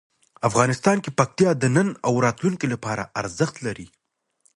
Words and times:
افغانستان 0.49 0.97
کې 1.03 1.15
پکتیا 1.19 1.51
د 1.57 1.63
نن 1.75 1.87
او 2.07 2.13
راتلونکي 2.25 2.67
لپاره 2.73 3.03
ارزښت 3.21 3.55
لري. 3.65 3.87